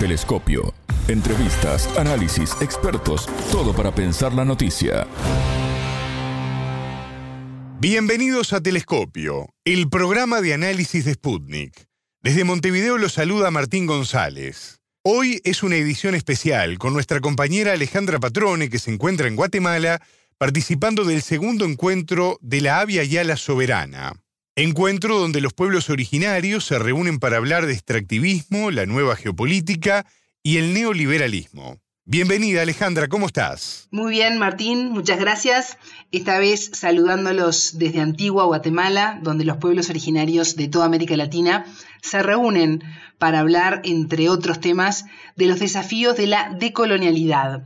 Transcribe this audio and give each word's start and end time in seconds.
Telescopio. 0.00 0.72
Entrevistas, 1.08 1.86
análisis, 1.98 2.56
expertos, 2.62 3.26
todo 3.52 3.74
para 3.74 3.94
pensar 3.94 4.32
la 4.32 4.46
noticia. 4.46 5.06
Bienvenidos 7.80 8.54
a 8.54 8.62
Telescopio, 8.62 9.52
el 9.66 9.90
programa 9.90 10.40
de 10.40 10.54
análisis 10.54 11.04
de 11.04 11.12
Sputnik. 11.12 11.84
Desde 12.22 12.44
Montevideo 12.44 12.96
los 12.96 13.12
saluda 13.12 13.50
Martín 13.50 13.84
González. 13.84 14.80
Hoy 15.02 15.42
es 15.44 15.62
una 15.62 15.76
edición 15.76 16.14
especial 16.14 16.78
con 16.78 16.94
nuestra 16.94 17.20
compañera 17.20 17.74
Alejandra 17.74 18.18
Patrone, 18.18 18.70
que 18.70 18.78
se 18.78 18.90
encuentra 18.90 19.28
en 19.28 19.36
Guatemala, 19.36 20.00
participando 20.38 21.04
del 21.04 21.20
segundo 21.20 21.66
encuentro 21.66 22.38
de 22.40 22.62
la 22.62 22.80
Avia 22.80 23.04
Yala 23.04 23.36
Soberana. 23.36 24.14
Encuentro 24.56 25.18
donde 25.18 25.40
los 25.40 25.54
pueblos 25.54 25.90
originarios 25.90 26.64
se 26.64 26.78
reúnen 26.78 27.20
para 27.20 27.36
hablar 27.36 27.66
de 27.66 27.72
extractivismo, 27.72 28.72
la 28.72 28.84
nueva 28.84 29.14
geopolítica 29.14 30.06
y 30.42 30.56
el 30.56 30.74
neoliberalismo. 30.74 31.78
Bienvenida 32.04 32.62
Alejandra, 32.62 33.06
¿cómo 33.06 33.26
estás? 33.26 33.86
Muy 33.92 34.10
bien, 34.10 34.38
Martín, 34.38 34.90
muchas 34.90 35.20
gracias. 35.20 35.78
Esta 36.10 36.40
vez 36.40 36.72
saludándolos 36.74 37.78
desde 37.78 38.00
Antigua, 38.00 38.44
Guatemala, 38.44 39.20
donde 39.22 39.44
los 39.44 39.58
pueblos 39.58 39.88
originarios 39.88 40.56
de 40.56 40.66
toda 40.66 40.86
América 40.86 41.16
Latina 41.16 41.64
se 42.02 42.20
reúnen 42.20 42.82
para 43.18 43.38
hablar, 43.38 43.82
entre 43.84 44.28
otros 44.28 44.58
temas, 44.58 45.04
de 45.36 45.46
los 45.46 45.60
desafíos 45.60 46.16
de 46.16 46.26
la 46.26 46.50
decolonialidad. 46.58 47.62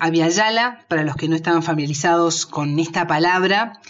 Yala, 0.00 0.84
para 0.88 1.04
los 1.04 1.14
que 1.14 1.28
no 1.28 1.36
estaban 1.36 1.62
familiarizados 1.62 2.46
con 2.46 2.80
esta 2.80 3.06
palabra, 3.06 3.80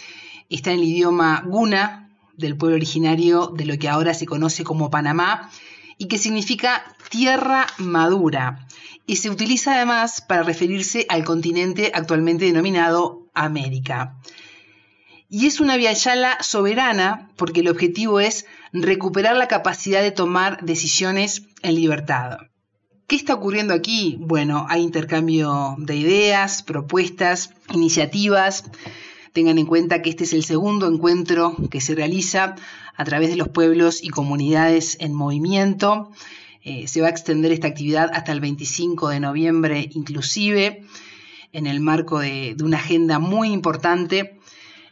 está 0.49 0.71
en 0.71 0.79
el 0.79 0.85
idioma 0.85 1.41
guna, 1.47 2.10
del 2.41 2.57
pueblo 2.57 2.75
originario 2.75 3.47
de 3.47 3.65
lo 3.65 3.77
que 3.77 3.87
ahora 3.87 4.13
se 4.13 4.25
conoce 4.25 4.65
como 4.65 4.89
Panamá 4.89 5.49
y 5.97 6.07
que 6.07 6.17
significa 6.17 6.83
tierra 7.09 7.67
madura 7.77 8.67
y 9.05 9.17
se 9.17 9.29
utiliza 9.29 9.75
además 9.75 10.21
para 10.21 10.43
referirse 10.43 11.05
al 11.09 11.23
continente 11.23 11.91
actualmente 11.93 12.45
denominado 12.45 13.27
América. 13.33 14.17
Y 15.29 15.47
es 15.47 15.61
una 15.61 15.77
viayala 15.77 16.37
soberana 16.41 17.29
porque 17.37 17.61
el 17.61 17.69
objetivo 17.69 18.19
es 18.19 18.45
recuperar 18.73 19.37
la 19.37 19.47
capacidad 19.47 20.01
de 20.01 20.11
tomar 20.11 20.63
decisiones 20.65 21.43
en 21.61 21.75
libertad. 21.75 22.39
¿Qué 23.07 23.15
está 23.15 23.33
ocurriendo 23.33 23.73
aquí? 23.73 24.17
Bueno, 24.19 24.65
hay 24.69 24.81
intercambio 24.81 25.75
de 25.77 25.95
ideas, 25.95 26.63
propuestas, 26.63 27.51
iniciativas, 27.73 28.63
Tengan 29.33 29.57
en 29.57 29.65
cuenta 29.65 30.01
que 30.01 30.09
este 30.09 30.25
es 30.25 30.33
el 30.33 30.43
segundo 30.43 30.87
encuentro 30.87 31.55
que 31.69 31.79
se 31.79 31.95
realiza 31.95 32.55
a 32.95 33.05
través 33.05 33.29
de 33.29 33.37
los 33.37 33.47
pueblos 33.47 34.03
y 34.03 34.09
comunidades 34.09 34.97
en 34.99 35.13
movimiento. 35.13 36.11
Eh, 36.63 36.87
se 36.87 37.01
va 37.01 37.07
a 37.07 37.11
extender 37.11 37.51
esta 37.51 37.67
actividad 37.67 38.11
hasta 38.13 38.31
el 38.31 38.41
25 38.41 39.09
de 39.09 39.19
noviembre 39.19 39.89
inclusive, 39.93 40.83
en 41.53 41.65
el 41.65 41.79
marco 41.79 42.19
de, 42.19 42.55
de 42.55 42.63
una 42.63 42.77
agenda 42.77 43.19
muy 43.19 43.51
importante 43.51 44.37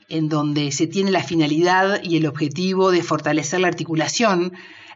en 0.09 0.27
donde 0.27 0.71
se 0.71 0.87
tiene 0.87 1.11
la 1.11 1.23
finalidad 1.23 2.01
y 2.03 2.17
el 2.17 2.25
objetivo 2.25 2.91
de 2.91 3.03
fortalecer 3.03 3.59
la 3.59 3.67
articulación 3.67 4.53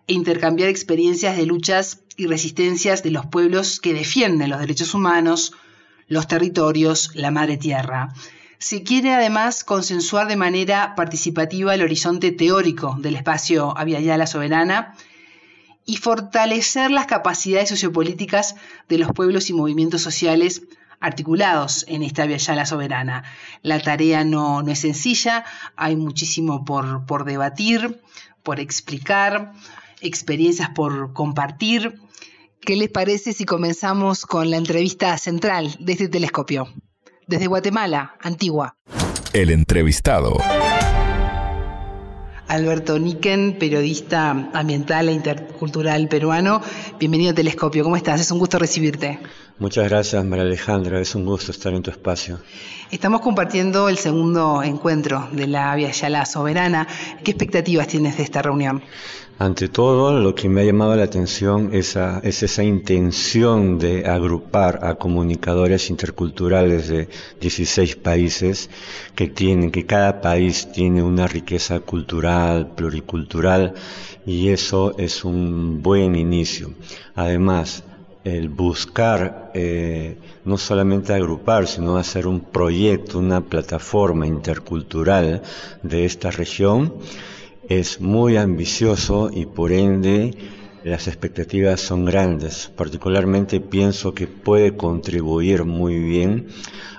e 0.07 0.13
intercambiar 0.13 0.69
experiencias 0.69 1.38
de 1.38 1.45
luchas 1.45 2.02
y 2.17 2.28
resistencias 2.28 3.03
de 3.03 3.11
los 3.11 3.25
pueblos 3.25 3.80
que 3.80 3.94
defienden 3.94 4.50
los 4.50 4.59
derechos 4.59 4.94
humanos, 4.94 5.53
los 6.07 6.28
territorios, 6.28 7.11
la 7.13 7.31
madre 7.31 7.57
tierra. 7.57 8.13
Se 8.64 8.81
quiere 8.81 9.14
además 9.14 9.66
consensuar 9.66 10.30
de 10.30 10.38
manera 10.38 10.95
participativa 10.95 11.75
el 11.75 11.81
horizonte 11.81 12.31
teórico 12.31 12.95
del 12.97 13.17
espacio 13.17 13.78
Aviala 13.78 14.25
Soberana 14.25 14.95
y 15.86 15.97
fortalecer 15.97 16.89
las 16.89 17.06
capacidades 17.06 17.67
sociopolíticas 17.67 18.56
de 18.88 19.00
los 19.00 19.11
pueblos 19.11 19.50
y 19.50 19.53
movimientos 19.53 20.02
sociales 20.02 20.61
articulados 21.02 21.84
en 21.89 22.03
esta 22.03 22.23
Aviala 22.23 22.66
Soberana. 22.66 23.25
La 23.64 23.81
tarea 23.81 24.23
no, 24.23 24.64
no, 24.64 24.72
es 24.72 24.80
sencilla, 24.80 25.44
hay 25.75 25.97
muchísimo 25.97 26.63
por, 26.63 27.06
por 27.06 27.25
debatir, 27.25 28.00
por 28.44 28.62
explicar, 28.62 29.51
experiencias 30.00 30.69
por 30.69 31.12
compartir. 31.12 32.00
¿Qué 32.62 32.78
les 32.78 32.90
parece 32.90 33.34
si 33.34 33.44
comenzamos 33.44 34.25
con 34.25 34.50
la 34.50 34.56
entrevista 34.56 35.18
central 35.18 35.75
de 35.81 35.91
este 35.91 36.07
telescopio? 36.07 36.69
Desde 37.28 37.47
Guatemala, 37.47 38.16
Antigua. 38.22 38.75
El 39.34 39.50
entrevistado. 39.50 40.38
Alberto 42.47 43.00
Niken, 43.00 43.57
periodista 43.57 44.29
ambiental 44.53 45.09
e 45.09 45.13
intercultural 45.13 46.07
peruano. 46.07 46.62
Bienvenido 47.00 47.31
a 47.31 47.33
Telescopio, 47.33 47.83
¿cómo 47.83 47.95
estás? 47.95 48.22
Es 48.22 48.29
un 48.31 48.38
gusto 48.38 48.59
recibirte. 48.59 49.19
Muchas 49.59 49.89
gracias, 49.89 50.23
María 50.25 50.45
Alejandra, 50.45 51.00
es 51.00 51.16
un 51.16 51.25
gusto 51.25 51.51
estar 51.51 51.73
en 51.73 51.81
tu 51.81 51.89
espacio. 51.89 52.39
Estamos 52.91 53.22
compartiendo 53.22 53.89
el 53.89 53.97
segundo 53.97 54.62
encuentro 54.62 55.29
de 55.31 55.47
la 55.47 55.73
Via 55.75 55.91
Yala 55.91 56.25
Soberana. 56.25 56.88
¿Qué 57.23 57.31
expectativas 57.31 57.88
tienes 57.88 58.17
de 58.17 58.23
esta 58.23 58.41
reunión? 58.41 58.83
Ante 59.39 59.67
todo, 59.67 60.19
lo 60.19 60.35
que 60.35 60.47
me 60.47 60.61
ha 60.61 60.63
llamado 60.63 60.95
la 60.95 61.03
atención 61.03 61.71
es, 61.73 61.97
esa 62.23 62.63
intención 62.63 63.79
de 63.79 64.05
agrupar 64.05 64.81
a 64.83 64.95
comunicadores 64.95 65.89
interculturales 65.89 66.88
de 66.88 67.09
16 67.41 67.95
países 67.95 68.69
que 69.16 69.27
tienen, 69.27 69.71
que 69.71 69.88
cada 69.88 70.21
país 70.21 70.71
tiene 70.71 71.01
una 71.01 71.27
riqueza 71.27 71.79
cultural, 71.79 72.73
pluricultural, 72.75 73.73
y 74.23 74.49
eso 74.49 74.95
es 74.99 75.25
un 75.25 75.81
buen 75.81 76.15
inicio. 76.15 76.71
Además, 77.15 77.83
el 78.23 78.50
buscar 78.50 79.51
eh, 79.55 80.15
no 80.45 80.59
solamente 80.59 81.11
agrupar, 81.11 81.67
sino 81.67 81.97
hacer 81.97 82.27
un 82.27 82.39
proyecto, 82.39 83.17
una 83.17 83.41
plataforma 83.41 84.27
intercultural 84.27 85.41
de 85.81 86.05
esta 86.05 86.29
región, 86.29 86.94
es 87.69 88.01
muy 88.01 88.38
ambicioso 88.38 89.29
y 89.34 89.46
por 89.46 89.72
ende 89.72 90.35
las 90.84 91.07
expectativas 91.07 91.79
son 91.79 92.06
grandes. 92.06 92.72
Particularmente 92.75 93.59
pienso 93.62 94.13
que 94.13 94.28
puede 94.28 94.75
contribuir 94.75 95.63
muy 95.63 95.97
bien 95.97 96.47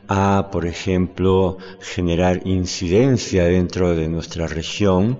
a, 0.08 0.48
por 0.50 0.66
ejemplo, 0.66 1.58
generar 1.80 2.42
incidencia 2.47 3.44
dentro 3.44 3.94
de 3.94 4.08
nuestra 4.08 4.47
región 4.47 5.19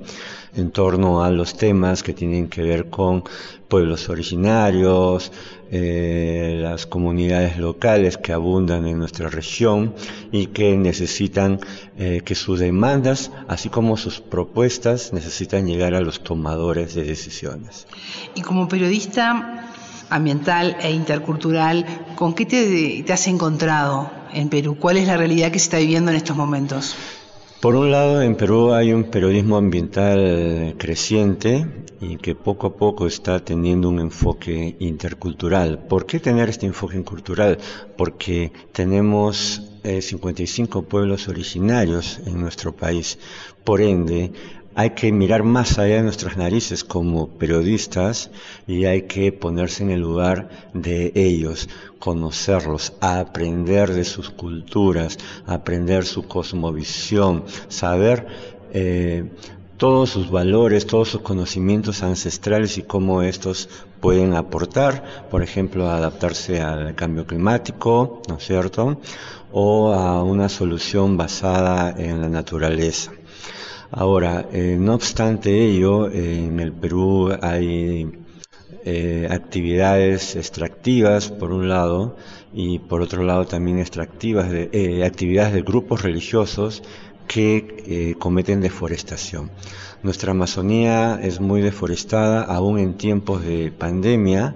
en 0.57 0.71
torno 0.71 1.23
a 1.23 1.31
los 1.31 1.57
temas 1.57 2.03
que 2.03 2.15
tienen 2.15 2.49
que 2.49 2.63
ver 2.63 2.89
con 2.89 3.25
pueblos 3.69 4.09
originarios, 4.09 5.33
eh, 5.77 6.57
las 6.61 6.87
comunidades 6.87 7.57
locales 7.59 8.17
que 8.17 8.33
abundan 8.33 8.87
en 8.87 8.97
nuestra 8.97 9.29
región 9.29 9.93
y 10.31 10.47
que 10.47 10.77
necesitan 10.77 11.59
eh, 11.99 12.21
que 12.25 12.37
sus 12.37 12.61
demandas, 12.61 13.33
así 13.49 13.71
como 13.71 13.97
sus 13.97 14.21
propuestas, 14.21 15.13
necesitan 15.13 15.67
llegar 15.67 15.95
a 15.95 16.01
los 16.01 16.23
tomadores 16.23 16.95
de 16.95 17.03
decisiones. 17.03 17.89
Y 18.37 18.43
como 18.43 18.69
periodista 18.69 19.67
ambiental 20.11 20.77
e 20.81 20.93
intercultural, 20.93 21.85
¿con 22.15 22.35
qué 22.35 22.47
te, 22.47 23.03
te 23.03 23.13
has 23.13 23.27
encontrado 23.27 24.13
en 24.33 24.51
Perú? 24.51 24.77
¿Cuál 24.79 24.99
es 24.99 25.09
la 25.09 25.17
realidad 25.17 25.51
que 25.51 25.59
se 25.59 25.65
está 25.65 25.79
viviendo 25.79 26.13
en 26.13 26.19
estos 26.19 26.37
momentos? 26.37 26.95
Por 27.65 27.77
un 27.77 27.91
lado, 27.91 28.21
en 28.21 28.37
Perú 28.37 28.75
hay 28.75 28.93
un 28.93 29.05
periodismo 29.05 29.57
ambiental 29.57 30.75
creciente 30.77 31.67
y 31.99 32.19
que 32.19 32.35
poco 32.35 32.67
a 32.67 32.77
poco 32.77 33.07
está 33.07 33.43
teniendo 33.43 33.89
un 33.89 34.01
enfoque 34.01 34.77
intercultural. 34.81 35.79
¿Por 35.79 36.05
qué 36.05 36.21
tener 36.21 36.51
este 36.51 36.67
enfoque 36.67 37.03
cultural? 37.03 37.57
Porque 37.97 38.53
tenemos 38.73 39.63
55 39.83 40.79
eh, 40.79 40.83
pueblos 40.83 41.27
originarios 41.29 42.21
en 42.27 42.39
nuestro 42.39 42.77
país. 42.77 43.19
Por 43.65 43.81
ende, 43.81 44.31
hay 44.75 44.91
que 44.91 45.13
mirar 45.13 45.45
más 45.45 45.79
allá 45.79 45.97
de 45.97 46.03
nuestras 46.03 46.37
narices 46.37 46.85
como 46.85 47.29
periodistas 47.29 48.31
y 48.67 48.87
hay 48.87 49.03
que 49.03 49.31
ponerse 49.33 49.85
en 49.85 49.91
el 49.91 50.01
lugar 50.01 50.49
de 50.73 51.13
ellos, 51.15 51.69
conocerlos, 51.99 52.95
aprender 53.01 53.93
de 53.93 54.05
sus 54.05 54.31
culturas, 54.31 55.19
aprender 55.47 56.05
su 56.05 56.27
cosmovisión, 56.27 57.45
saber 57.69 58.27
eh, 58.73 59.31
todos 59.77 60.11
sus 60.11 60.31
valores, 60.31 60.87
todos 60.87 61.09
sus 61.09 61.21
conocimientos 61.21 62.03
ancestrales 62.03 62.79
y 62.79 62.83
cómo 62.83 63.23
estos 63.23 63.69
pueden 64.01 64.35
aportar, 64.35 65.29
por 65.31 65.43
ejemplo, 65.43 65.89
a 65.89 65.97
adaptarse 65.97 66.61
al 66.61 66.95
cambio 66.95 67.27
climático, 67.27 68.23
¿no 68.29 68.37
es 68.37 68.45
cierto? 68.45 69.01
O 69.53 69.93
a 69.93 70.23
una 70.23 70.49
solución 70.49 71.17
basada 71.17 71.95
en 71.97 72.21
la 72.21 72.29
naturaleza. 72.29 73.13
Ahora, 73.91 74.49
eh, 74.53 74.77
no 74.79 74.95
obstante 74.95 75.67
ello, 75.67 76.11
en 76.11 76.59
el 76.61 76.73
Perú 76.73 77.31
hay 77.41 78.11
eh, 78.85 79.29
actividades 79.31 80.37
extractivas, 80.37 81.31
por 81.31 81.53
un 81.53 81.69
lado, 81.69 82.17
y 82.53 82.79
por 82.79 83.03
otro 83.03 83.23
lado 83.25 83.47
también 83.47 83.79
extractivas 83.79 84.51
de, 84.51 84.71
eh, 84.73 85.05
actividades 85.05 85.53
de 85.53 85.63
grupos 85.63 86.03
religiosos 86.03 86.83
que 87.27 88.15
cometen 88.19 88.61
deforestación. 88.61 89.51
Nuestra 90.03 90.33
Amazonía 90.33 91.19
es 91.23 91.41
muy 91.41 91.63
deforestada, 91.63 92.43
aún 92.43 92.79
en 92.79 92.99
tiempos 92.99 93.43
de 93.43 93.73
pandemia, 93.73 94.55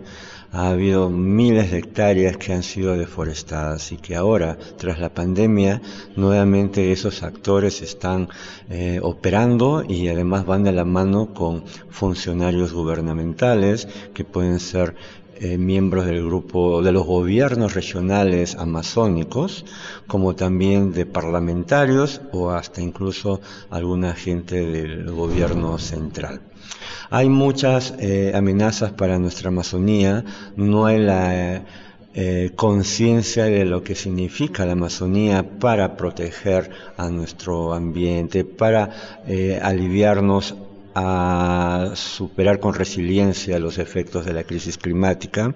ha 0.52 0.70
habido 0.70 1.10
miles 1.10 1.70
de 1.70 1.78
hectáreas 1.78 2.36
que 2.36 2.52
han 2.52 2.62
sido 2.62 2.96
deforestadas 2.96 3.92
y 3.92 3.96
que 3.96 4.16
ahora, 4.16 4.58
tras 4.76 4.98
la 4.98 5.10
pandemia, 5.10 5.82
nuevamente 6.16 6.90
esos 6.92 7.22
actores 7.22 7.82
están 7.82 8.28
eh, 8.70 9.00
operando 9.02 9.84
y 9.86 10.08
además 10.08 10.46
van 10.46 10.64
de 10.64 10.72
la 10.72 10.84
mano 10.84 11.34
con 11.34 11.64
funcionarios 11.90 12.72
gubernamentales 12.72 13.88
que 14.14 14.24
pueden 14.24 14.58
ser 14.60 14.94
eh, 15.40 15.56
miembros 15.56 16.06
del 16.06 16.24
grupo 16.24 16.82
de 16.82 16.90
los 16.90 17.06
gobiernos 17.06 17.74
regionales 17.74 18.56
amazónicos, 18.56 19.64
como 20.08 20.34
también 20.34 20.92
de 20.92 21.06
parlamentarios 21.06 22.22
o 22.32 22.50
hasta 22.50 22.80
incluso 22.80 23.40
alguna 23.70 24.14
gente 24.14 24.66
del 24.66 25.12
gobierno 25.12 25.78
central. 25.78 26.40
Hay 27.10 27.28
muchas 27.28 27.94
eh, 27.98 28.32
amenazas 28.34 28.92
para 28.92 29.18
nuestra 29.18 29.48
Amazonía, 29.48 30.24
no 30.56 30.86
hay 30.86 30.98
la 30.98 31.62
eh, 32.14 32.52
conciencia 32.56 33.44
de 33.44 33.64
lo 33.64 33.82
que 33.82 33.94
significa 33.94 34.66
la 34.66 34.72
Amazonía 34.72 35.58
para 35.58 35.96
proteger 35.96 36.70
a 36.96 37.08
nuestro 37.08 37.74
ambiente, 37.74 38.44
para 38.44 39.20
aliviarnos 39.62 40.54
a 40.94 41.92
superar 41.94 42.58
con 42.60 42.74
resiliencia 42.74 43.58
los 43.58 43.78
efectos 43.78 44.24
de 44.24 44.32
la 44.32 44.44
crisis 44.44 44.78
climática 44.78 45.54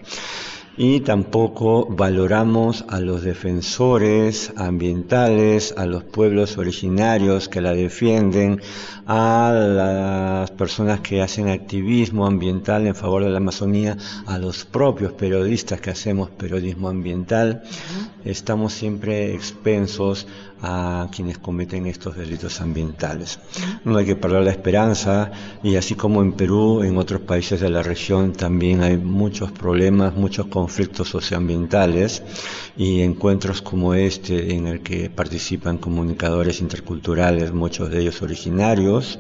y 0.77 1.01
tampoco 1.01 1.87
valoramos 1.87 2.85
a 2.89 3.01
los 3.01 3.23
defensores 3.23 4.53
ambientales, 4.57 5.75
a 5.77 5.85
los 5.85 6.05
pueblos 6.05 6.57
originarios 6.57 7.49
que 7.49 7.61
la 7.61 7.75
defienden, 7.75 8.61
a 9.07 9.53
las 9.53 10.51
personas 10.53 11.01
que 11.01 11.21
hacen 11.21 11.49
activismo 11.49 12.27
ambiental 12.27 12.87
en 12.87 12.95
favor 12.95 13.25
de 13.25 13.31
la 13.31 13.39
Amazonía, 13.39 13.97
a 14.27 14.39
los 14.39 14.65
propios 14.65 15.13
periodistas 15.13 15.81
que 15.81 15.91
hacemos 15.91 16.31
periodismo 16.31 16.89
ambiental. 16.89 17.63
Estamos 18.25 18.73
siempre 18.73 19.35
expensos 19.35 20.27
a 20.63 21.09
quienes 21.15 21.39
cometen 21.39 21.87
estos 21.87 22.17
delitos 22.17 22.61
ambientales. 22.61 23.41
No 23.85 23.99
hay 23.99 24.07
que 24.07 24.17
perder 24.17 24.45
la 24.45 24.53
esperanza 24.53 25.33
y 25.63 25.75
así 25.75 25.97
como 25.97 26.23
en 26.23 26.33
Perú, 26.35 26.83
en 26.83 26.97
otros 26.97 27.21
países 27.23 27.61
de 27.61 27.69
la 27.69 27.83
región 27.83 28.33
también 28.33 28.83
hay 28.83 28.97
muchos 28.97 29.51
problemas, 29.51 30.15
muchos 30.15 30.47
conflictos 30.47 31.09
socioambientales 31.09 32.23
y 32.77 33.01
encuentros 33.01 33.61
como 33.61 33.95
este 33.95 34.55
en 34.55 34.69
el 34.69 34.81
que 34.81 35.11
participan 35.11 35.79
comunicadores 35.79 36.61
interculturales, 36.61 37.53
muchos 37.53 37.91
de 37.91 38.01
ellos 38.01 38.23
originarios, 38.23 39.19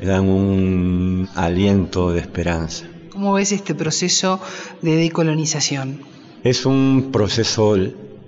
dan 0.00 0.28
un 0.28 1.28
aliento 1.34 2.12
de 2.12 2.20
esperanza. 2.20 2.86
¿Cómo 3.10 3.32
ves 3.34 3.50
este 3.50 3.74
proceso 3.74 4.40
de 4.82 4.94
decolonización? 4.94 6.00
Es 6.44 6.64
un 6.64 7.10
proceso 7.12 7.76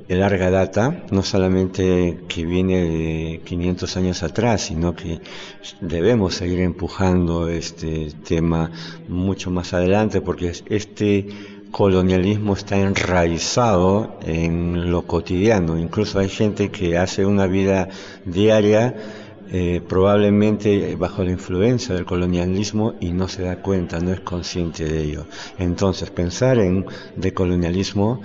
de 0.09 0.17
larga 0.17 0.51
data, 0.51 1.05
no 1.11 1.23
solamente 1.23 2.21
que 2.29 2.45
viene 2.45 2.81
de 2.83 3.41
500 3.45 3.97
años 3.97 4.23
atrás, 4.23 4.63
sino 4.63 4.95
que 4.95 5.21
debemos 5.81 6.35
seguir 6.35 6.61
empujando 6.61 7.49
este 7.49 8.13
tema 8.25 8.71
mucho 9.09 9.51
más 9.51 9.73
adelante, 9.75 10.21
porque 10.21 10.53
este 10.67 11.29
colonialismo 11.71 12.55
está 12.55 12.79
enraizado 12.79 14.19
en 14.25 14.91
lo 14.91 15.07
cotidiano. 15.07 15.79
Incluso 15.79 16.19
hay 16.19 16.29
gente 16.29 16.71
que 16.71 16.99
hace 16.99 17.25
una 17.25 17.47
vida 17.47 17.89
diaria 18.27 18.95
eh, 19.55 19.83
probablemente 19.87 20.97
bajo 20.97 21.25
la 21.25 21.33
influencia 21.33 21.95
del 21.95 22.05
colonialismo 22.05 22.95
y 23.01 23.13
no 23.13 23.29
se 23.29 23.43
da 23.43 23.57
cuenta, 23.57 24.01
no 24.01 24.13
es 24.13 24.21
consciente 24.21 24.85
de 24.85 25.03
ello. 25.03 25.27
Entonces, 25.59 26.11
pensar 26.11 26.59
en 26.59 26.87
decolonialismo 27.17 28.23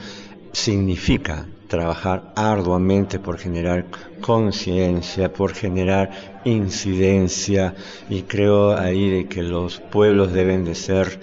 significa 0.52 1.46
trabajar 1.68 2.32
arduamente 2.36 3.20
por 3.20 3.38
generar 3.38 3.86
conciencia, 4.22 5.32
por 5.32 5.54
generar 5.54 6.40
incidencia 6.46 7.76
y 8.10 8.24
creo 8.24 8.76
ahí 8.78 9.10
de 9.10 9.28
que 9.28 9.44
los 9.44 9.80
pueblos 9.80 10.34
deben 10.34 10.66
de 10.66 10.76
ser 10.76 11.20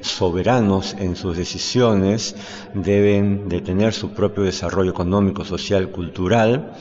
soberanos 0.00 0.94
en 0.98 1.16
sus 1.16 1.36
decisiones, 1.36 2.36
deben 2.74 3.48
de 3.48 3.60
tener 3.60 3.94
su 3.94 4.10
propio 4.10 4.42
desarrollo 4.44 4.90
económico, 4.90 5.44
social, 5.44 5.90
cultural 5.90 6.74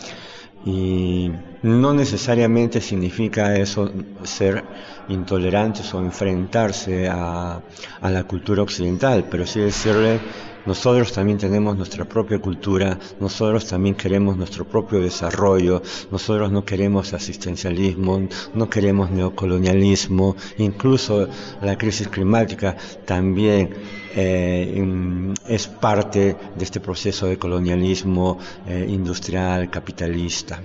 y 0.65 1.31
no 1.61 1.93
necesariamente 1.93 2.81
significa 2.81 3.55
eso 3.55 3.91
ser 4.23 4.63
intolerantes 5.09 5.93
o 5.93 5.99
enfrentarse 5.99 7.07
a, 7.09 7.61
a 8.01 8.09
la 8.09 8.23
cultura 8.23 8.63
occidental, 8.63 9.25
pero 9.29 9.45
sí 9.45 9.59
decirle 9.59 10.19
nosotros 10.65 11.11
también 11.11 11.37
tenemos 11.37 11.75
nuestra 11.77 12.05
propia 12.05 12.39
cultura, 12.39 12.97
nosotros 13.19 13.67
también 13.67 13.95
queremos 13.95 14.37
nuestro 14.37 14.65
propio 14.65 14.99
desarrollo, 14.99 15.81
nosotros 16.11 16.51
no 16.51 16.63
queremos 16.63 17.13
asistencialismo, 17.13 18.27
no 18.53 18.69
queremos 18.69 19.11
neocolonialismo, 19.11 20.35
incluso 20.57 21.27
la 21.61 21.77
crisis 21.77 22.07
climática 22.07 22.75
también 23.05 23.73
eh, 24.15 25.33
es 25.47 25.67
parte 25.67 26.35
de 26.55 26.63
este 26.63 26.79
proceso 26.79 27.27
de 27.27 27.37
colonialismo 27.37 28.37
eh, 28.67 28.85
industrial, 28.87 29.69
capitalista. 29.69 30.61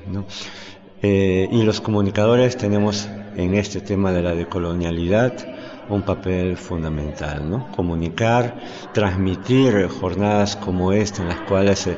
Eh, 1.00 1.48
y 1.50 1.62
los 1.62 1.80
comunicadores 1.80 2.56
tenemos 2.56 3.08
en 3.36 3.54
este 3.54 3.80
tema 3.80 4.12
de 4.12 4.22
la 4.22 4.34
decolonialidad 4.34 5.57
un 5.88 6.02
papel 6.02 6.56
fundamental, 6.56 7.48
¿no? 7.48 7.70
Comunicar, 7.72 8.60
transmitir 8.92 9.88
jornadas 9.88 10.56
como 10.56 10.92
esta 10.92 11.22
en 11.22 11.28
las 11.28 11.40
cuales 11.40 11.78
se 11.78 11.96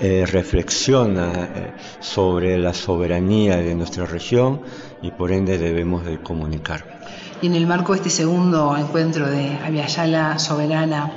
eh, 0.00 0.26
reflexiona 0.26 1.32
eh, 1.54 1.72
sobre 2.00 2.58
la 2.58 2.74
soberanía 2.74 3.56
de 3.56 3.74
nuestra 3.74 4.06
región 4.06 4.62
y 5.02 5.10
por 5.10 5.32
ende 5.32 5.58
debemos 5.58 6.04
de 6.04 6.20
comunicar. 6.20 7.00
Y 7.42 7.46
en 7.46 7.54
el 7.54 7.66
marco 7.66 7.92
de 7.92 7.98
este 7.98 8.10
segundo 8.10 8.76
encuentro 8.76 9.28
de 9.28 9.58
Aviala 9.64 10.38
Soberana, 10.38 11.12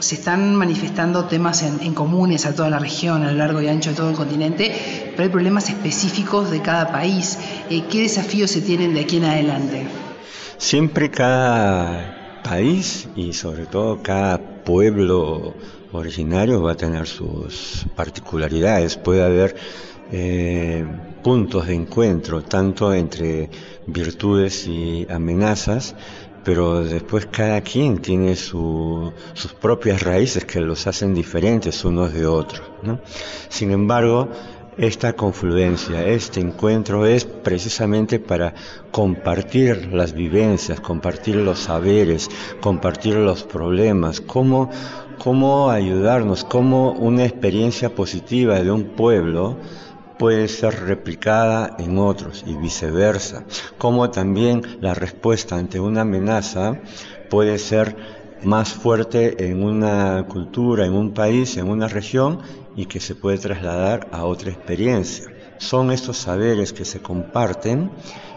se 0.00 0.16
están 0.16 0.54
manifestando 0.54 1.24
temas 1.24 1.62
en, 1.62 1.94
comunes 1.94 2.44
a 2.46 2.54
toda 2.54 2.68
la 2.68 2.78
región, 2.78 3.22
a 3.22 3.30
lo 3.32 3.38
largo 3.38 3.62
y 3.62 3.68
ancho 3.68 3.90
de 3.90 3.96
todo 3.96 4.10
el 4.10 4.16
continente, 4.16 5.12
pero 5.12 5.22
hay 5.22 5.28
problemas 5.30 5.70
específicos 5.70 6.50
de 6.50 6.60
cada 6.60 6.92
país. 6.92 7.38
Eh, 7.70 7.84
¿Qué 7.90 8.02
desafíos 8.02 8.50
se 8.50 8.60
tienen 8.60 8.92
de 8.92 9.00
aquí 9.00 9.16
en 9.18 9.24
adelante? 9.24 10.03
Siempre 10.58 11.10
cada 11.10 12.40
país 12.42 13.08
y 13.16 13.32
sobre 13.32 13.66
todo 13.66 14.02
cada 14.02 14.38
pueblo 14.38 15.54
originario 15.92 16.62
va 16.62 16.72
a 16.72 16.76
tener 16.76 17.06
sus 17.06 17.86
particularidades. 17.96 18.96
Puede 18.96 19.24
haber 19.24 19.56
eh, 20.12 20.84
puntos 21.22 21.66
de 21.66 21.74
encuentro, 21.74 22.42
tanto 22.42 22.92
entre 22.94 23.50
virtudes 23.86 24.66
y 24.66 25.06
amenazas, 25.10 25.94
pero 26.44 26.84
después 26.84 27.26
cada 27.26 27.60
quien 27.62 27.98
tiene 27.98 28.36
sus 28.36 29.12
propias 29.60 30.02
raíces 30.02 30.44
que 30.44 30.60
los 30.60 30.86
hacen 30.86 31.14
diferentes 31.14 31.84
unos 31.84 32.12
de 32.12 32.26
otros. 32.26 32.62
Sin 33.48 33.70
embargo, 33.70 34.28
esta 34.76 35.12
confluencia, 35.12 36.06
este 36.06 36.40
encuentro 36.40 37.06
es 37.06 37.24
precisamente 37.24 38.18
para 38.18 38.54
compartir 38.90 39.92
las 39.92 40.12
vivencias, 40.12 40.80
compartir 40.80 41.36
los 41.36 41.60
saberes, 41.60 42.28
compartir 42.60 43.14
los 43.16 43.44
problemas, 43.44 44.20
cómo, 44.20 44.70
cómo 45.18 45.70
ayudarnos, 45.70 46.44
cómo 46.44 46.92
una 46.92 47.24
experiencia 47.24 47.94
positiva 47.94 48.60
de 48.60 48.70
un 48.70 48.84
pueblo 48.96 49.58
puede 50.18 50.48
ser 50.48 50.84
replicada 50.84 51.76
en 51.78 51.98
otros 51.98 52.44
y 52.46 52.54
viceversa, 52.56 53.44
cómo 53.78 54.10
también 54.10 54.62
la 54.80 54.94
respuesta 54.94 55.56
ante 55.56 55.80
una 55.80 56.02
amenaza 56.02 56.80
puede 57.30 57.58
ser 57.58 58.23
más 58.44 58.72
fuerte 58.72 59.48
en 59.50 59.62
una 59.62 60.24
cultura, 60.28 60.86
en 60.86 60.92
un 60.92 61.12
país, 61.12 61.56
en 61.56 61.68
una 61.68 61.88
región 61.88 62.40
y 62.76 62.86
que 62.86 63.00
se 63.00 63.14
puede 63.14 63.38
trasladar 63.38 64.08
a 64.12 64.24
otra 64.24 64.50
experiencia. 64.50 65.26
Son 65.58 65.90
estos 65.90 66.16
saberes 66.16 66.72
que 66.72 66.84
se 66.84 67.00
comparten 67.00 67.90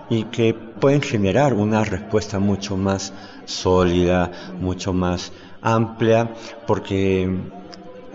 y 0.10 0.26
que 0.26 0.54
pueden 0.54 1.02
generar 1.02 1.54
una 1.54 1.84
respuesta 1.84 2.40
mucho 2.40 2.78
más 2.78 3.14
sólida, 3.46 4.32
mucho 4.60 4.94
más 4.94 5.32
amplia, 5.62 6.34
porque 6.66 7.30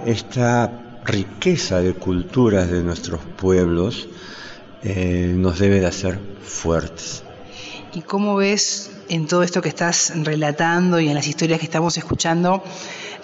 esta 0.06 1.00
riqueza 1.04 1.80
de 1.80 1.94
culturas 1.94 2.70
de 2.70 2.82
nuestros 2.82 3.20
pueblos 3.36 4.08
eh, 4.82 5.34
nos 5.36 5.58
debe 5.58 5.80
de 5.80 5.86
hacer 5.86 6.18
fuertes. 6.42 7.24
¿Y 7.92 8.00
cómo 8.00 8.36
ves 8.36 8.91
en 9.08 9.26
todo 9.26 9.42
esto 9.42 9.62
que 9.62 9.68
estás 9.68 10.12
relatando 10.14 11.00
y 11.00 11.08
en 11.08 11.14
las 11.14 11.26
historias 11.26 11.58
que 11.58 11.66
estamos 11.66 11.96
escuchando 11.96 12.62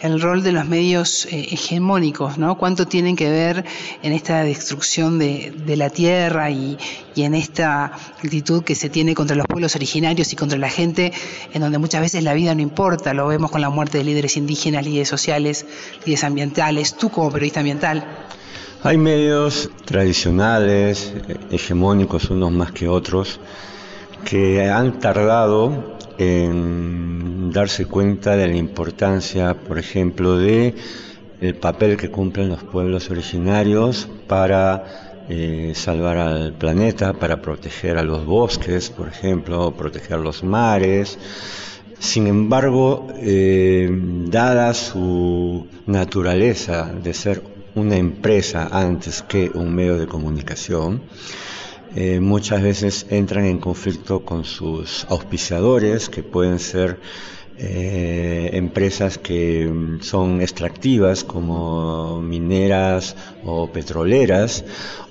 el 0.01 0.21
rol 0.21 0.43
de 0.43 0.53
los 0.53 0.67
medios 0.67 1.27
eh, 1.27 1.49
hegemónicos, 1.51 2.39
¿no? 2.39 2.57
¿Cuánto 2.57 2.87
tienen 2.87 3.17
que 3.17 3.29
ver 3.29 3.65
en 4.03 4.13
esta 4.13 4.43
destrucción 4.43 5.19
de, 5.19 5.53
la 5.77 5.91
tierra 5.91 6.51
y, 6.51 6.79
en 7.17 7.35
esta 7.35 7.87
actitud 7.87 8.63
que 8.63 8.77
se 8.77 8.89
tiene 8.89 9.15
contra 9.15 9.35
los 9.35 9.47
pueblos 9.47 9.75
originarios 9.75 10.33
y 10.33 10.37
contra 10.37 10.57
la 10.57 10.71
gente, 10.71 11.13
en 11.53 11.61
donde 11.61 11.79
muchas 11.79 12.01
veces 12.01 12.23
la 12.23 12.35
vida 12.35 12.55
no 12.55 12.63
importa? 12.63 13.13
Lo 13.13 13.27
vemos 13.27 13.51
con 13.51 13.61
la 13.61 13.71
muerte 13.71 13.99
de 13.99 14.05
líderes 14.05 14.37
indígenas, 14.37 14.85
líderes 14.85 15.09
sociales, 15.09 15.67
líderes 16.05 16.23
ambientales. 16.25 16.97
Tú 16.97 17.11
como 17.11 17.33
periodista 17.33 17.61
ambiental. 17.61 18.07
Hay 18.85 18.97
medios 18.97 19.71
tradicionales, 19.85 21.13
hegemónicos 21.51 22.31
unos 22.31 22.53
más 22.53 22.71
que 22.71 22.87
otros, 22.87 23.41
que 24.29 24.69
han 24.69 24.99
tardado 24.99 25.97
en 26.19 27.51
darse 27.51 27.87
cuenta 27.87 28.37
de 28.37 28.47
la 28.47 28.57
importancia, 28.57 29.55
por 29.55 29.79
ejemplo, 29.79 30.37
de 30.37 30.75
el 31.41 31.55
papel 31.55 31.97
que 31.97 32.11
cumplen 32.11 32.51
los 32.51 32.63
pueblos 32.63 33.09
originarios 33.09 34.07
para 34.27 35.25
eh, 35.31 35.73
salvar 35.75 36.19
al 36.19 36.53
planeta, 36.53 37.15
para 37.15 37.41
proteger 37.41 37.97
a 37.97 38.03
los 38.03 38.27
bosques, 38.27 38.91
por 38.91 39.09
ejemplo, 39.09 39.73
proteger 39.73 40.19
los 40.19 40.45
mares. 40.45 41.19
Sin 41.99 42.27
embargo, 42.27 43.07
eh, 43.17 43.89
dada 44.27 44.75
su 44.75 45.67
naturaleza 45.87 46.93
de 47.03 47.15
ser 47.15 47.43
una 47.75 47.97
empresa 47.97 48.69
antes 48.73 49.23
que 49.23 49.51
un 49.55 49.75
medio 49.75 49.97
de 49.97 50.07
comunicación, 50.07 51.01
eh, 51.97 52.21
muchas 52.21 52.63
veces 52.63 53.07
entran 53.09 53.47
en 53.47 53.59
conflicto 53.59 54.25
con 54.25 54.45
sus 54.45 55.07
auspiciadores, 55.09 56.09
que 56.09 56.23
pueden 56.23 56.59
ser 56.59 57.01
eh, 57.57 58.51
empresas 58.53 59.19
que 59.19 59.67
mm, 59.67 60.03
son 60.03 60.41
extractivas 60.41 61.25
como 61.25 62.21
mineras 62.21 63.17
o 63.45 63.73
petroleras, 63.73 64.65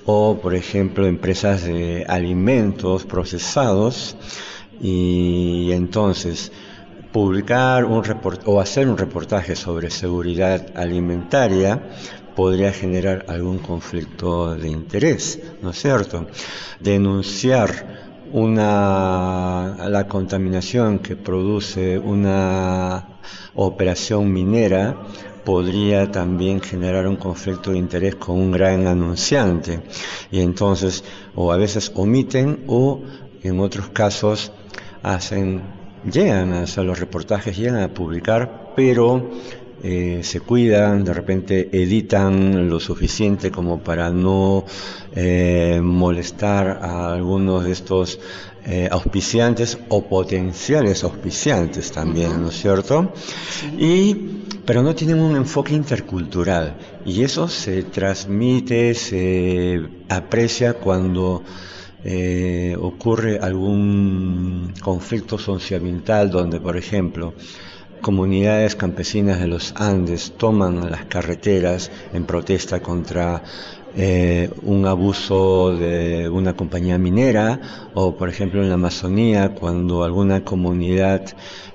o 0.06 0.38
por 0.40 0.54
ejemplo 0.54 1.06
empresas 1.06 1.64
de 1.64 2.04
alimentos 2.08 3.04
procesados, 3.04 4.16
y 4.80 5.70
entonces 5.72 6.52
publicar 7.12 7.84
un 7.84 8.02
o 8.44 8.60
hacer 8.60 8.88
un 8.88 8.96
reportaje 8.96 9.56
sobre 9.56 9.90
seguridad 9.90 10.66
alimentaria 10.76 11.82
podría 12.38 12.72
generar 12.72 13.24
algún 13.26 13.58
conflicto 13.58 14.54
de 14.54 14.68
interés, 14.68 15.40
¿no 15.60 15.70
es 15.70 15.82
cierto? 15.82 16.28
Denunciar 16.78 18.28
una, 18.32 19.74
la 19.88 20.06
contaminación 20.06 21.00
que 21.00 21.16
produce 21.16 21.98
una 21.98 23.18
operación 23.56 24.32
minera 24.32 25.02
podría 25.44 26.12
también 26.12 26.60
generar 26.60 27.08
un 27.08 27.16
conflicto 27.16 27.72
de 27.72 27.78
interés 27.78 28.14
con 28.14 28.38
un 28.38 28.52
gran 28.52 28.86
anunciante 28.86 29.80
y 30.30 30.40
entonces 30.40 31.02
o 31.34 31.50
a 31.50 31.56
veces 31.56 31.90
omiten 31.96 32.62
o 32.68 33.02
en 33.42 33.58
otros 33.58 33.88
casos 33.88 34.52
hacen 35.02 35.62
llegan 36.08 36.52
a 36.52 36.62
hacer 36.62 36.84
los 36.84 37.00
reportajes 37.00 37.58
llegan 37.58 37.82
a 37.82 37.92
publicar 37.92 38.74
pero 38.76 39.28
eh, 39.80 40.20
se 40.24 40.40
cuidan, 40.40 41.04
de 41.04 41.14
repente 41.14 41.68
editan 41.70 42.68
lo 42.68 42.80
suficiente 42.80 43.52
como 43.52 43.80
para 43.80 44.10
no 44.10 44.64
eh, 45.14 45.80
molestar 45.80 46.80
a 46.82 47.12
algunos 47.12 47.64
de 47.64 47.72
estos 47.72 48.18
eh, 48.66 48.88
auspiciantes 48.90 49.78
o 49.88 50.04
potenciales 50.08 51.04
auspiciantes 51.04 51.92
también, 51.92 52.42
¿no 52.42 52.48
es 52.48 52.60
cierto? 52.60 53.12
Y, 53.78 54.16
pero 54.66 54.82
no 54.82 54.96
tienen 54.96 55.20
un 55.20 55.36
enfoque 55.36 55.74
intercultural 55.74 56.76
y 57.06 57.22
eso 57.22 57.46
se 57.46 57.84
transmite, 57.84 58.94
se 58.94 59.80
aprecia 60.08 60.74
cuando 60.74 61.44
ocurre 62.80 63.38
algún 63.38 64.72
conflicto 64.80 65.36
socioambiental 65.36 66.30
donde, 66.30 66.58
por 66.58 66.76
ejemplo, 66.76 67.34
comunidades 68.00 68.76
campesinas 68.76 69.40
de 69.40 69.48
los 69.48 69.72
Andes 69.76 70.32
toman 70.36 70.90
las 70.90 71.04
carreteras 71.06 71.90
en 72.12 72.24
protesta 72.24 72.80
contra 72.80 73.42
eh, 73.96 74.50
un 74.62 74.86
abuso 74.86 75.76
de 75.76 76.28
una 76.28 76.54
compañía 76.54 76.98
minera 76.98 77.90
o 77.94 78.16
por 78.16 78.28
ejemplo 78.28 78.62
en 78.62 78.68
la 78.68 78.74
Amazonía 78.74 79.54
cuando 79.54 80.04
alguna 80.04 80.44
comunidad 80.44 81.24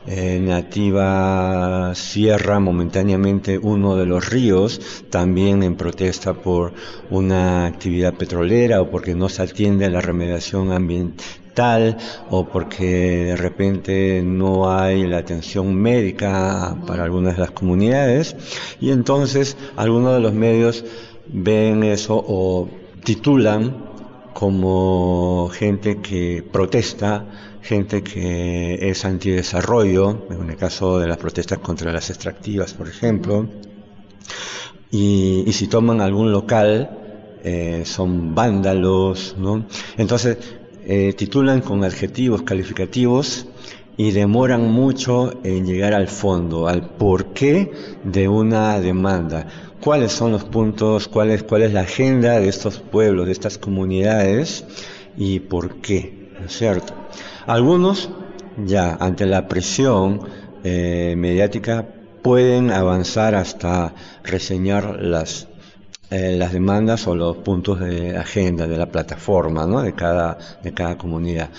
eh, 0.05 0.39
nativa 0.41 1.93
cierra 1.95 2.59
momentáneamente 2.59 3.57
uno 3.57 3.95
de 3.95 4.05
los 4.05 4.29
ríos 4.29 4.79
también 5.09 5.63
en 5.63 5.75
protesta 5.75 6.33
por 6.33 6.73
una 7.09 7.65
actividad 7.65 8.13
petrolera 8.13 8.81
o 8.81 8.89
porque 8.89 9.15
no 9.15 9.29
se 9.29 9.43
atiende 9.43 9.85
a 9.85 9.89
la 9.89 10.01
remediación 10.01 10.71
ambiental 10.71 11.25
tal 11.53 11.97
o 12.29 12.47
porque 12.47 13.25
de 13.25 13.35
repente 13.35 14.21
no 14.23 14.71
hay 14.75 15.05
la 15.07 15.19
atención 15.19 15.75
médica 15.75 16.75
para 16.87 17.03
algunas 17.03 17.35
de 17.35 17.41
las 17.41 17.51
comunidades. 17.51 18.35
Y 18.79 18.91
entonces 18.91 19.57
algunos 19.75 20.13
de 20.13 20.19
los 20.19 20.33
medios 20.33 20.83
ven 21.27 21.83
eso 21.83 22.15
o 22.15 22.69
titulan 23.03 23.93
como 24.33 25.49
gente 25.49 26.01
que 26.01 26.43
protesta, 26.51 27.25
gente 27.61 28.03
que 28.03 28.89
es 28.89 29.05
antidesarrollo, 29.05 30.25
en 30.29 30.49
el 30.49 30.57
caso 30.57 30.99
de 30.99 31.07
las 31.07 31.17
protestas 31.17 31.59
contra 31.59 31.91
las 31.91 32.09
extractivas, 32.09 32.73
por 32.73 32.87
ejemplo, 32.87 33.47
y, 34.91 35.51
si 35.53 35.67
toman 35.67 36.01
algún 36.01 36.31
local, 36.31 36.89
eh, 37.43 37.83
son 37.85 38.35
vándalos, 38.35 39.35
¿no? 39.39 39.65
Entonces, 39.97 40.37
eh, 40.85 41.13
titulan 41.13 41.61
con 41.61 41.83
adjetivos 41.83 42.43
calificativos 42.43 43.47
y 43.97 44.11
demoran 44.11 44.71
mucho 44.71 45.39
en 45.43 45.65
llegar 45.65 45.93
al 45.93 46.07
fondo, 46.07 46.67
al 46.67 46.89
porqué 46.89 47.71
de 48.03 48.27
una 48.27 48.79
demanda. 48.79 49.72
¿Cuáles 49.83 50.13
son 50.13 50.31
los 50.31 50.45
puntos, 50.45 51.09
cuál 51.09 51.31
es, 51.31 51.43
cuál 51.43 51.63
es 51.63 51.73
la 51.73 51.81
agenda 51.81 52.39
de 52.39 52.47
estos 52.47 52.79
pueblos, 52.79 53.25
de 53.25 53.33
estas 53.33 53.57
comunidades 53.57 54.63
y 55.17 55.41
por 55.41 55.81
qué? 55.81 56.29
¿No 56.39 56.45
es 56.45 56.57
cierto? 56.57 56.93
Algunos 57.45 58.09
ya 58.65 58.95
ante 58.97 59.25
la 59.25 59.49
presión 59.49 60.21
eh, 60.63 61.15
mediática 61.17 61.85
pueden 62.21 62.71
avanzar 62.71 63.35
hasta 63.35 63.93
reseñar 64.23 65.01
las 65.01 65.49
eh, 66.11 66.37
las 66.37 66.53
demandas 66.53 67.05
o 67.07 67.15
los 67.15 67.37
puntos 67.37 67.81
de 67.81 68.15
agenda 68.15 68.67
de 68.67 68.77
la 68.77 68.85
plataforma 68.85 69.65
¿no? 69.65 69.81
de, 69.81 69.93
cada, 69.93 70.37
de 70.63 70.71
cada 70.71 70.97
comunidad. 70.97 71.49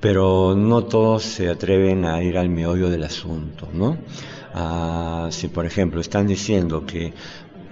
Pero 0.00 0.54
no 0.54 0.84
todos 0.84 1.22
se 1.22 1.48
atreven 1.48 2.04
a 2.04 2.22
ir 2.22 2.36
al 2.36 2.50
meollo 2.50 2.90
del 2.90 3.04
asunto. 3.04 3.68
¿no? 3.72 3.96
Ah, 4.58 5.28
si, 5.30 5.48
por 5.48 5.66
ejemplo, 5.66 6.00
están 6.00 6.26
diciendo 6.26 6.84
que 6.86 7.12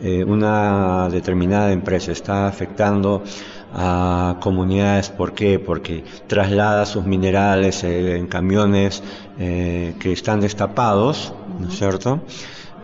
eh, 0.03 0.25
una 0.25 1.09
determinada 1.11 1.73
empresa 1.73 2.13
está 2.13 2.47
afectando 2.47 3.23
a 3.73 4.37
comunidades. 4.41 5.11
¿Por 5.11 5.33
qué? 5.33 5.59
Porque 5.59 6.05
traslada 6.27 6.87
sus 6.87 7.05
minerales 7.05 7.83
eh, 7.85 8.17
en 8.17 8.27
camiones 8.27 9.03
que 9.37 10.13
están 10.13 10.41
destapados, 10.41 11.33
¿no 11.59 11.69
es 11.69 11.77
cierto? 11.77 12.21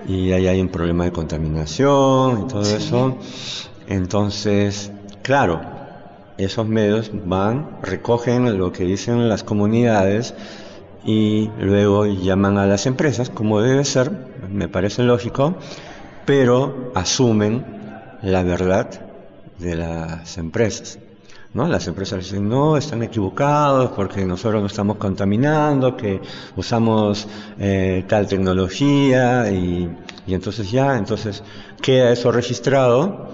y 0.07 0.33
ahí 0.33 0.47
hay 0.47 0.61
un 0.61 0.69
problema 0.69 1.05
de 1.05 1.12
contaminación 1.12 2.43
y 2.43 2.49
todo 2.49 2.62
eso. 2.62 3.19
Entonces, 3.88 4.93
claro, 5.23 5.61
esos 6.38 6.67
medios 6.67 7.11
van, 7.12 7.79
recogen 7.83 8.59
lo 8.59 8.73
que 8.73 8.85
dicen 8.85 9.29
las 9.29 9.45
comunidades 9.45 10.35
y 11.05 11.50
luego 11.59 12.07
llaman 12.07 12.59
a 12.59 12.67
las 12.67 12.87
empresas, 12.87 13.31
como 13.31 13.61
debe 13.61 13.85
ser, 13.85 14.11
me 14.50 14.69
parece 14.69 15.02
lógico, 15.02 15.55
pero 16.30 16.92
asumen 16.94 17.64
la 18.22 18.44
verdad 18.44 18.88
de 19.58 19.75
las 19.75 20.38
empresas. 20.38 21.00
¿no? 21.54 21.66
Las 21.66 21.88
empresas 21.88 22.20
dicen, 22.20 22.49
no, 22.49 22.76
están 22.76 23.02
equivocados 23.02 23.90
porque 23.96 24.25
nosotros 24.25 24.60
no 24.60 24.68
estamos 24.68 24.96
contaminando, 24.99 25.96
que 25.96 26.20
usamos 26.54 27.26
eh, 27.58 28.04
tal 28.06 28.28
tecnología 28.28 29.50
y, 29.50 29.90
y, 30.25 30.32
entonces 30.34 30.70
ya, 30.70 30.96
entonces 30.96 31.42
queda 31.82 32.12
eso 32.12 32.30
registrado 32.30 33.30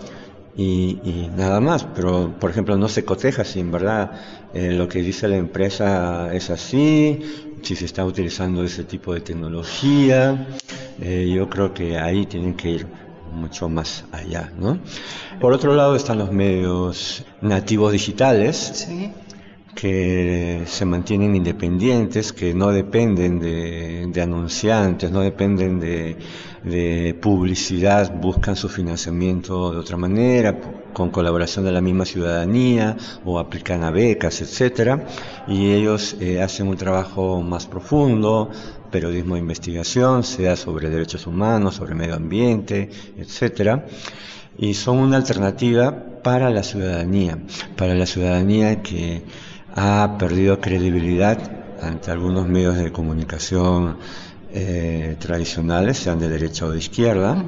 y, 0.56 0.98
y, 1.04 1.30
nada 1.36 1.60
más. 1.60 1.84
Pero, 1.94 2.34
por 2.40 2.50
ejemplo, 2.50 2.76
no 2.76 2.88
se 2.88 3.04
coteja 3.04 3.44
si 3.44 3.60
en 3.60 3.70
verdad 3.70 4.12
eh, 4.54 4.72
lo 4.72 4.88
que 4.88 5.02
dice 5.02 5.28
la 5.28 5.36
empresa 5.36 6.34
es 6.34 6.50
así, 6.50 7.20
si 7.62 7.76
se 7.76 7.84
está 7.84 8.04
utilizando 8.04 8.64
ese 8.64 8.84
tipo 8.84 9.14
de 9.14 9.20
tecnología. 9.20 10.46
Eh, 11.00 11.30
yo 11.34 11.48
creo 11.50 11.74
que 11.74 11.98
ahí 11.98 12.26
tienen 12.26 12.54
que 12.54 12.70
ir 12.70 12.86
mucho 13.32 13.68
más 13.68 14.04
allá, 14.12 14.50
¿no? 14.58 14.78
Por 15.40 15.52
otro 15.52 15.74
lado 15.74 15.94
están 15.94 16.18
los 16.18 16.32
medios 16.32 17.24
nativos 17.42 17.92
digitales, 17.92 18.88
que 19.74 20.62
se 20.64 20.84
mantienen 20.86 21.36
independientes, 21.36 22.32
que 22.32 22.54
no 22.54 22.72
dependen 22.72 23.38
de, 23.38 24.22
anunciantes, 24.22 25.10
no 25.10 25.20
dependen 25.20 25.78
de, 25.78 26.16
publicidad, 27.20 28.12
buscan 28.12 28.56
su 28.56 28.68
financiamiento 28.68 29.70
de 29.70 29.78
otra 29.78 29.96
manera, 29.96 30.58
con 30.92 31.10
colaboración 31.10 31.64
de 31.64 31.70
la 31.70 31.80
misma 31.80 32.04
ciudadanía 32.04 32.96
o 33.24 33.38
aplican 33.38 33.84
a 33.84 33.90
becas, 33.90 34.40
etcétera, 34.40 35.06
y 35.46 35.70
ellos 35.70 36.16
eh, 36.20 36.42
hacen 36.42 36.66
un 36.66 36.76
trabajo 36.76 37.40
más 37.40 37.66
profundo, 37.66 38.50
periodismo 38.90 39.34
de 39.34 39.40
investigación, 39.40 40.24
sea 40.24 40.56
sobre 40.56 40.90
derechos 40.90 41.26
humanos, 41.26 41.76
sobre 41.76 41.94
medio 41.94 42.16
ambiente, 42.16 42.90
etcétera, 43.16 43.86
y 44.58 44.74
son 44.74 44.98
una 44.98 45.18
alternativa 45.18 45.94
para 46.22 46.50
la 46.50 46.64
ciudadanía, 46.64 47.38
para 47.76 47.94
la 47.94 48.06
ciudadanía 48.06 48.82
que 48.82 49.22
ha 49.74 50.16
perdido 50.18 50.60
credibilidad 50.60 51.38
ante 51.80 52.10
algunos 52.10 52.48
medios 52.48 52.76
de 52.76 52.90
comunicación 52.90 53.98
eh, 54.58 55.16
tradicionales, 55.18 55.98
sean 55.98 56.18
de 56.18 56.30
derecha 56.30 56.64
o 56.64 56.70
de 56.70 56.78
izquierda, 56.78 57.44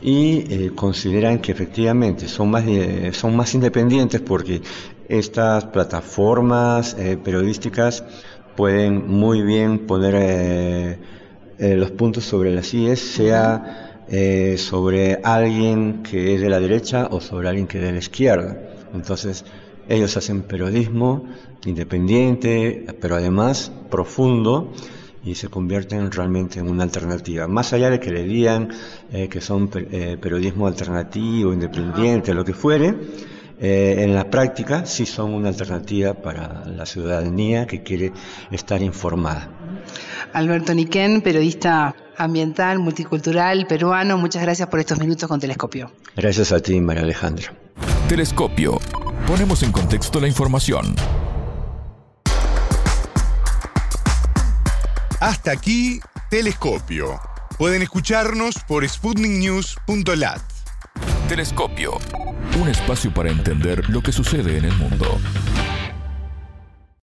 y 0.00 0.46
eh, 0.48 0.72
consideran 0.74 1.38
que 1.40 1.52
efectivamente 1.52 2.28
son 2.28 2.50
más, 2.50 2.64
son 3.12 3.36
más 3.36 3.54
independientes 3.54 4.22
porque 4.22 4.62
estas 5.06 5.66
plataformas 5.66 6.96
eh, 6.98 7.18
periodísticas 7.22 8.04
pueden 8.56 9.06
muy 9.06 9.42
bien 9.42 9.80
poner 9.80 10.98
los 11.58 11.90
puntos 11.90 12.24
sobre 12.24 12.54
las 12.54 12.72
IES, 12.72 13.00
sea 13.00 14.06
sobre 14.56 15.20
alguien 15.22 16.02
que 16.02 16.34
es 16.34 16.40
de 16.40 16.48
la 16.48 16.58
derecha 16.58 17.08
o 17.10 17.20
sobre 17.20 17.50
alguien 17.50 17.66
que 17.66 17.76
es 17.76 17.84
de 17.84 17.92
la 17.92 17.98
izquierda. 17.98 18.56
Entonces, 18.94 19.44
ellos 19.90 20.16
hacen 20.16 20.40
periodismo 20.40 21.26
independiente, 21.66 22.86
pero 22.98 23.16
además 23.16 23.70
profundo 23.90 24.72
y 25.24 25.34
se 25.34 25.48
convierten 25.48 26.10
realmente 26.10 26.60
en 26.60 26.68
una 26.68 26.84
alternativa. 26.84 27.46
Más 27.46 27.72
allá 27.72 27.90
de 27.90 28.00
que 28.00 28.10
le 28.10 28.24
digan 28.24 28.70
eh, 29.12 29.28
que 29.28 29.40
son 29.40 29.70
eh, 29.74 30.16
periodismo 30.20 30.66
alternativo, 30.66 31.52
independiente, 31.52 32.34
lo 32.34 32.44
que 32.44 32.54
fuere, 32.54 32.94
eh, 33.60 33.96
en 33.98 34.14
la 34.14 34.30
práctica 34.30 34.86
sí 34.86 35.04
son 35.04 35.34
una 35.34 35.48
alternativa 35.48 36.14
para 36.14 36.64
la 36.66 36.86
ciudadanía 36.86 37.66
que 37.66 37.82
quiere 37.82 38.12
estar 38.50 38.80
informada. 38.82 39.50
Alberto 40.32 40.72
Niquén, 40.72 41.20
periodista 41.20 41.94
ambiental, 42.16 42.78
multicultural, 42.78 43.66
peruano, 43.66 44.16
muchas 44.16 44.42
gracias 44.42 44.68
por 44.68 44.80
estos 44.80 44.98
minutos 44.98 45.28
con 45.28 45.40
Telescopio. 45.40 45.90
Gracias 46.16 46.52
a 46.52 46.60
ti, 46.60 46.80
María 46.80 47.02
Alejandra. 47.02 47.52
Telescopio 48.08 48.78
Ponemos 49.30 49.62
en 49.62 49.70
contexto 49.70 50.20
la 50.20 50.26
información. 50.26 50.96
Hasta 55.20 55.52
aquí, 55.52 56.00
Telescopio. 56.30 57.20
Pueden 57.58 57.82
escucharnos 57.82 58.54
por 58.66 58.88
sputniknews.lat. 58.88 60.40
Telescopio. 61.28 61.98
Un 62.58 62.68
espacio 62.68 63.12
para 63.12 63.30
entender 63.30 63.90
lo 63.90 64.02
que 64.02 64.12
sucede 64.12 64.56
en 64.56 64.64
el 64.64 64.74
mundo. 64.78 65.20